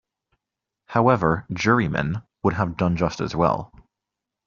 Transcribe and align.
However, 0.87 1.45
‘jurymen’ 1.53 2.23
would 2.41 2.55
have 2.55 2.75
done 2.75 2.95
just 2.97 3.21
as 3.21 3.35
well. 3.35 3.71